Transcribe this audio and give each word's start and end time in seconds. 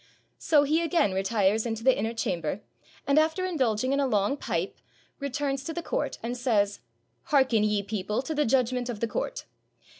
So 0.39 0.63
he 0.63 0.81
again 0.81 1.13
retires 1.13 1.63
into 1.63 1.83
the 1.83 1.95
inner 1.95 2.15
cham 2.15 2.41
ber, 2.41 2.61
and 3.05 3.19
after 3.19 3.45
indulging 3.45 3.93
in 3.93 3.99
a 3.99 4.07
long 4.07 4.35
pipe, 4.35 4.75
returns 5.19 5.63
to 5.65 5.73
the 5.73 5.83
court, 5.83 6.17
and 6.23 6.35
says— 6.35 6.79
"Hearken, 7.31 7.63
ye 7.63 7.83
people, 7.83 8.23
to 8.23 8.33
the 8.33 8.43
judgment 8.47 8.89
of 8.89 8.99
the 8.99 9.07
court. 9.07 9.45